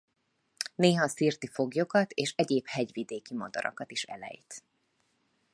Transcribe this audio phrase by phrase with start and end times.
[0.75, 4.63] Néha szirti foglyokat és egyéb hegyvidéki madarakat is elejt.